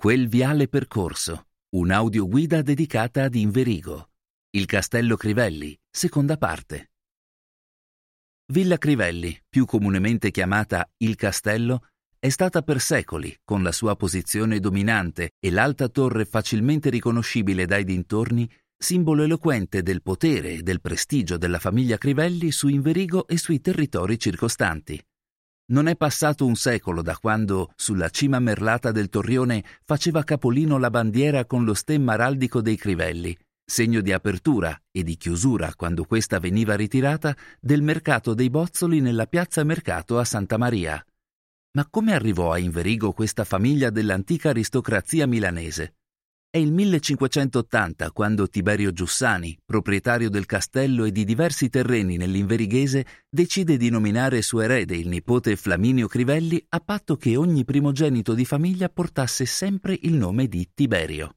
Quel 0.00 0.28
viale 0.28 0.66
percorso, 0.66 1.48
un'audioguida 1.76 2.62
dedicata 2.62 3.24
ad 3.24 3.34
Inverigo. 3.34 4.12
Il 4.48 4.64
Castello 4.64 5.14
Crivelli, 5.14 5.78
seconda 5.90 6.38
parte. 6.38 6.92
Villa 8.46 8.78
Crivelli, 8.78 9.38
più 9.46 9.66
comunemente 9.66 10.30
chiamata 10.30 10.90
Il 10.96 11.16
Castello, 11.16 11.88
è 12.18 12.30
stata 12.30 12.62
per 12.62 12.80
secoli, 12.80 13.40
con 13.44 13.62
la 13.62 13.72
sua 13.72 13.94
posizione 13.94 14.58
dominante 14.58 15.32
e 15.38 15.50
l'alta 15.50 15.90
torre 15.90 16.24
facilmente 16.24 16.88
riconoscibile 16.88 17.66
dai 17.66 17.84
dintorni, 17.84 18.50
simbolo 18.74 19.24
eloquente 19.24 19.82
del 19.82 20.00
potere 20.00 20.54
e 20.54 20.62
del 20.62 20.80
prestigio 20.80 21.36
della 21.36 21.58
famiglia 21.58 21.98
Crivelli 21.98 22.50
su 22.52 22.68
Inverigo 22.68 23.28
e 23.28 23.36
sui 23.36 23.60
territori 23.60 24.18
circostanti. 24.18 24.98
Non 25.70 25.86
è 25.86 25.96
passato 25.96 26.46
un 26.46 26.56
secolo 26.56 27.00
da 27.00 27.16
quando, 27.16 27.72
sulla 27.76 28.08
cima 28.08 28.40
merlata 28.40 28.90
del 28.90 29.08
torrione, 29.08 29.64
faceva 29.84 30.24
capolino 30.24 30.78
la 30.78 30.90
bandiera 30.90 31.44
con 31.44 31.64
lo 31.64 31.74
stemma 31.74 32.14
araldico 32.14 32.60
dei 32.60 32.76
Crivelli, 32.76 33.36
segno 33.64 34.00
di 34.00 34.12
apertura 34.12 34.76
e 34.90 35.04
di 35.04 35.16
chiusura, 35.16 35.72
quando 35.76 36.04
questa 36.04 36.40
veniva 36.40 36.74
ritirata, 36.74 37.36
del 37.60 37.82
mercato 37.82 38.34
dei 38.34 38.50
bozzoli 38.50 39.00
nella 39.00 39.26
piazza 39.26 39.62
Mercato 39.62 40.18
a 40.18 40.24
Santa 40.24 40.58
Maria. 40.58 41.04
Ma 41.76 41.86
come 41.88 42.14
arrivò 42.14 42.50
a 42.50 42.58
Inverigo 42.58 43.12
questa 43.12 43.44
famiglia 43.44 43.90
dell'antica 43.90 44.48
aristocrazia 44.48 45.28
milanese? 45.28 45.99
È 46.52 46.58
il 46.58 46.72
1580 46.72 48.10
quando 48.10 48.48
Tiberio 48.48 48.92
Giussani, 48.92 49.56
proprietario 49.64 50.28
del 50.28 50.46
castello 50.46 51.04
e 51.04 51.12
di 51.12 51.24
diversi 51.24 51.68
terreni 51.68 52.16
nell'Inverighese, 52.16 53.06
decide 53.30 53.76
di 53.76 53.88
nominare 53.88 54.42
suo 54.42 54.60
erede 54.60 54.96
il 54.96 55.06
nipote 55.06 55.54
Flaminio 55.54 56.08
Crivelli 56.08 56.60
a 56.70 56.80
patto 56.80 57.16
che 57.16 57.36
ogni 57.36 57.64
primogenito 57.64 58.34
di 58.34 58.44
famiglia 58.44 58.88
portasse 58.88 59.46
sempre 59.46 59.96
il 60.02 60.14
nome 60.14 60.48
di 60.48 60.68
Tiberio. 60.74 61.36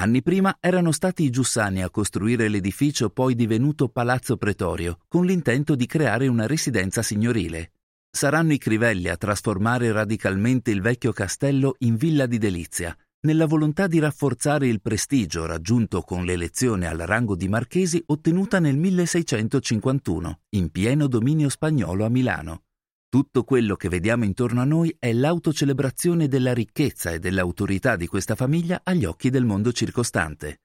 Anni 0.00 0.20
prima 0.20 0.56
erano 0.58 0.90
stati 0.90 1.22
i 1.22 1.30
Giussani 1.30 1.84
a 1.84 1.90
costruire 1.90 2.48
l'edificio 2.48 3.08
poi 3.08 3.36
divenuto 3.36 3.88
Palazzo 3.88 4.36
Pretorio, 4.36 4.98
con 5.06 5.26
l'intento 5.26 5.76
di 5.76 5.86
creare 5.86 6.26
una 6.26 6.48
residenza 6.48 7.02
signorile. 7.02 7.74
Saranno 8.10 8.52
i 8.52 8.58
Crivelli 8.58 9.10
a 9.10 9.16
trasformare 9.16 9.92
radicalmente 9.92 10.72
il 10.72 10.80
vecchio 10.80 11.12
castello 11.12 11.76
in 11.78 11.94
villa 11.94 12.26
di 12.26 12.38
delizia, 12.38 12.96
nella 13.22 13.46
volontà 13.46 13.86
di 13.86 13.98
rafforzare 13.98 14.66
il 14.66 14.80
prestigio 14.80 15.44
raggiunto 15.44 16.00
con 16.00 16.24
l'elezione 16.24 16.86
al 16.86 16.98
rango 16.98 17.36
di 17.36 17.48
marchesi 17.48 18.02
ottenuta 18.06 18.60
nel 18.60 18.76
1651, 18.76 20.40
in 20.50 20.70
pieno 20.70 21.06
dominio 21.06 21.50
spagnolo 21.50 22.06
a 22.06 22.08
Milano. 22.08 22.62
Tutto 23.10 23.44
quello 23.44 23.76
che 23.76 23.88
vediamo 23.88 24.24
intorno 24.24 24.62
a 24.62 24.64
noi 24.64 24.94
è 24.98 25.12
l'autocelebrazione 25.12 26.28
della 26.28 26.54
ricchezza 26.54 27.10
e 27.10 27.18
dell'autorità 27.18 27.96
di 27.96 28.06
questa 28.06 28.34
famiglia 28.34 28.80
agli 28.84 29.04
occhi 29.04 29.28
del 29.28 29.44
mondo 29.44 29.72
circostante. 29.72 30.60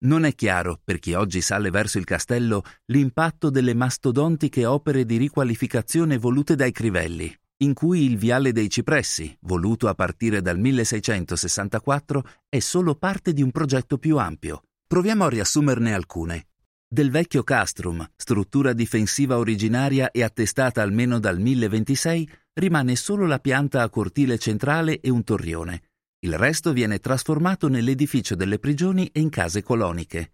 Non 0.00 0.24
è 0.24 0.34
chiaro, 0.34 0.80
per 0.84 1.00
chi 1.00 1.14
oggi 1.14 1.40
sale 1.40 1.70
verso 1.70 1.98
il 1.98 2.04
castello, 2.04 2.62
l'impatto 2.86 3.50
delle 3.50 3.74
mastodontiche 3.74 4.64
opere 4.66 5.04
di 5.04 5.16
riqualificazione 5.16 6.18
volute 6.18 6.54
dai 6.54 6.70
Crivelli, 6.70 7.34
in 7.58 7.74
cui 7.74 8.04
il 8.04 8.16
Viale 8.16 8.52
dei 8.52 8.70
Cipressi, 8.70 9.36
voluto 9.40 9.88
a 9.88 9.94
partire 9.94 10.40
dal 10.40 10.58
1664, 10.58 12.24
è 12.48 12.58
solo 12.60 12.94
parte 12.94 13.32
di 13.32 13.42
un 13.42 13.50
progetto 13.50 13.98
più 13.98 14.18
ampio. 14.18 14.62
Proviamo 14.86 15.24
a 15.24 15.28
riassumerne 15.28 15.92
alcune. 15.92 16.46
Del 16.88 17.10
vecchio 17.10 17.42
castrum, 17.42 18.08
struttura 18.16 18.72
difensiva 18.72 19.38
originaria 19.38 20.10
e 20.10 20.22
attestata 20.22 20.82
almeno 20.82 21.18
dal 21.18 21.40
1026, 21.40 22.30
rimane 22.54 22.94
solo 22.94 23.26
la 23.26 23.40
pianta 23.40 23.82
a 23.82 23.90
cortile 23.90 24.38
centrale 24.38 25.00
e 25.00 25.10
un 25.10 25.24
torrione. 25.24 25.82
Il 26.20 26.38
resto 26.38 26.72
viene 26.72 26.98
trasformato 26.98 27.68
nell'edificio 27.68 28.34
delle 28.34 28.58
prigioni 28.58 29.10
e 29.12 29.20
in 29.20 29.30
case 29.30 29.62
coloniche. 29.62 30.32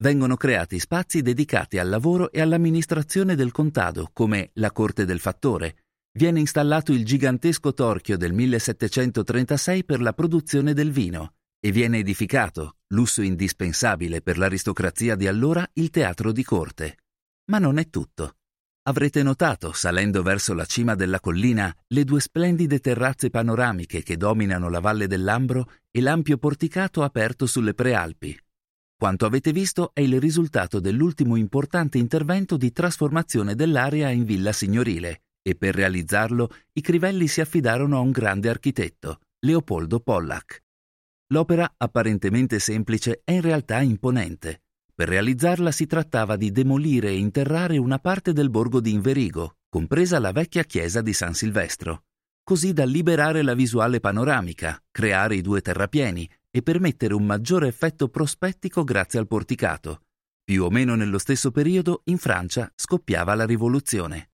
Vengono 0.00 0.36
creati 0.36 0.78
spazi 0.78 1.22
dedicati 1.22 1.78
al 1.78 1.88
lavoro 1.88 2.30
e 2.30 2.40
all'amministrazione 2.40 3.34
del 3.34 3.52
contado, 3.52 4.10
come 4.12 4.50
la 4.54 4.70
Corte 4.70 5.04
del 5.04 5.18
Fattore, 5.18 5.87
viene 6.18 6.40
installato 6.40 6.90
il 6.90 7.04
gigantesco 7.04 7.72
torchio 7.72 8.16
del 8.16 8.32
1736 8.32 9.84
per 9.84 10.00
la 10.00 10.12
produzione 10.12 10.74
del 10.74 10.90
vino 10.90 11.34
e 11.60 11.70
viene 11.70 11.98
edificato, 11.98 12.78
lusso 12.88 13.22
indispensabile 13.22 14.20
per 14.20 14.36
l'aristocrazia 14.36 15.14
di 15.14 15.28
allora, 15.28 15.64
il 15.74 15.90
teatro 15.90 16.32
di 16.32 16.42
corte. 16.42 16.96
Ma 17.52 17.60
non 17.60 17.78
è 17.78 17.88
tutto. 17.88 18.34
Avrete 18.88 19.22
notato, 19.22 19.72
salendo 19.72 20.22
verso 20.24 20.54
la 20.54 20.64
cima 20.64 20.96
della 20.96 21.20
collina, 21.20 21.72
le 21.86 22.02
due 22.02 22.18
splendide 22.20 22.80
terrazze 22.80 23.30
panoramiche 23.30 24.02
che 24.02 24.16
dominano 24.16 24.68
la 24.68 24.80
valle 24.80 25.06
dell'Ambro 25.06 25.70
e 25.92 26.00
l'ampio 26.00 26.36
porticato 26.36 27.04
aperto 27.04 27.46
sulle 27.46 27.74
prealpi. 27.74 28.36
Quanto 28.96 29.24
avete 29.24 29.52
visto 29.52 29.92
è 29.94 30.00
il 30.00 30.18
risultato 30.18 30.80
dell'ultimo 30.80 31.36
importante 31.36 31.96
intervento 31.96 32.56
di 32.56 32.72
trasformazione 32.72 33.54
dell'area 33.54 34.10
in 34.10 34.24
villa 34.24 34.50
signorile, 34.50 35.22
e 35.42 35.54
per 35.54 35.74
realizzarlo 35.74 36.50
i 36.72 36.80
Crivelli 36.80 37.28
si 37.28 37.40
affidarono 37.40 37.96
a 37.96 38.00
un 38.00 38.10
grande 38.10 38.48
architetto, 38.48 39.20
Leopoldo 39.40 40.00
Pollack. 40.00 40.62
L'opera, 41.28 41.74
apparentemente 41.76 42.58
semplice, 42.58 43.20
è 43.24 43.32
in 43.32 43.42
realtà 43.42 43.80
imponente. 43.80 44.62
Per 44.94 45.08
realizzarla 45.08 45.70
si 45.70 45.86
trattava 45.86 46.36
di 46.36 46.50
demolire 46.50 47.08
e 47.08 47.18
interrare 47.18 47.76
una 47.76 47.98
parte 47.98 48.32
del 48.32 48.50
borgo 48.50 48.80
di 48.80 48.92
Inverigo, 48.92 49.58
compresa 49.68 50.18
la 50.18 50.32
vecchia 50.32 50.64
chiesa 50.64 51.02
di 51.02 51.12
San 51.12 51.34
Silvestro, 51.34 52.04
così 52.42 52.72
da 52.72 52.84
liberare 52.84 53.42
la 53.42 53.54
visuale 53.54 54.00
panoramica, 54.00 54.82
creare 54.90 55.36
i 55.36 55.42
due 55.42 55.60
terrapieni 55.60 56.28
e 56.50 56.62
permettere 56.62 57.14
un 57.14 57.26
maggiore 57.26 57.68
effetto 57.68 58.08
prospettico 58.08 58.84
grazie 58.84 59.18
al 59.18 59.26
porticato. 59.26 60.02
Più 60.42 60.64
o 60.64 60.70
meno 60.70 60.94
nello 60.94 61.18
stesso 61.18 61.50
periodo 61.50 62.00
in 62.04 62.16
Francia 62.16 62.72
scoppiava 62.74 63.34
la 63.34 63.44
rivoluzione. 63.44 64.30